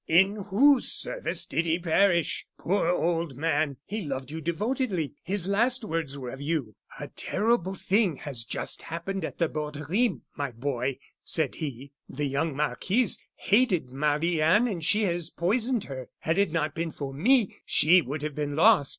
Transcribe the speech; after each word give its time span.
In 0.07 0.45
whose 0.45 0.91
service 0.91 1.45
did 1.45 1.63
he 1.67 1.77
perish? 1.77 2.47
Poor 2.57 2.87
old 2.87 3.37
man! 3.37 3.77
he 3.85 4.01
loved 4.01 4.31
you 4.31 4.41
devotedly. 4.41 5.13
His 5.21 5.47
last 5.47 5.85
words 5.85 6.17
were 6.17 6.31
of 6.31 6.41
you. 6.41 6.73
'A 6.99 7.09
terrible 7.09 7.75
thing 7.75 8.15
has 8.15 8.43
just 8.43 8.81
happened 8.81 9.23
at 9.23 9.37
the 9.37 9.47
Borderie, 9.47 10.21
my 10.35 10.49
boy,' 10.49 10.97
said 11.23 11.53
he. 11.53 11.91
'The 12.09 12.25
young 12.25 12.55
marquise 12.55 13.19
hated 13.35 13.91
Marie 13.91 14.41
Anne, 14.41 14.67
and 14.67 14.83
she 14.83 15.03
has 15.03 15.29
poisoned 15.29 15.83
her. 15.83 16.09
Had 16.21 16.39
it 16.39 16.51
not 16.51 16.73
been 16.73 16.89
for 16.89 17.13
me 17.13 17.57
she 17.63 18.01
would 18.01 18.23
have 18.23 18.33
been 18.33 18.55
lost. 18.55 18.89